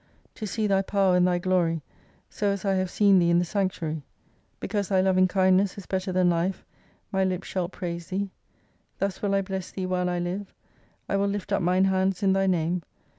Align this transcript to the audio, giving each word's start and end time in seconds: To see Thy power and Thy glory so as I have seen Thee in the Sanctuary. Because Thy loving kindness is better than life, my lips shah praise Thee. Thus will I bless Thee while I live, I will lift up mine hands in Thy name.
To 0.33 0.47
see 0.47 0.65
Thy 0.65 0.81
power 0.81 1.15
and 1.17 1.27
Thy 1.27 1.37
glory 1.37 1.83
so 2.27 2.47
as 2.49 2.65
I 2.65 2.73
have 2.73 2.89
seen 2.89 3.19
Thee 3.19 3.29
in 3.29 3.37
the 3.37 3.45
Sanctuary. 3.45 4.01
Because 4.59 4.87
Thy 4.89 4.99
loving 4.99 5.27
kindness 5.27 5.77
is 5.77 5.85
better 5.85 6.11
than 6.11 6.27
life, 6.27 6.65
my 7.11 7.23
lips 7.23 7.47
shah 7.49 7.67
praise 7.67 8.07
Thee. 8.07 8.31
Thus 8.97 9.21
will 9.21 9.35
I 9.35 9.43
bless 9.43 9.69
Thee 9.69 9.85
while 9.85 10.09
I 10.09 10.17
live, 10.17 10.55
I 11.07 11.17
will 11.17 11.27
lift 11.27 11.53
up 11.53 11.61
mine 11.61 11.85
hands 11.85 12.23
in 12.23 12.33
Thy 12.33 12.47
name. 12.47 12.81